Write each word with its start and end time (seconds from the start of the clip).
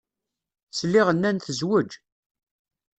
Sliɣ 0.77 1.07
nnan 1.11 1.37
tezweǧ. 1.39 1.91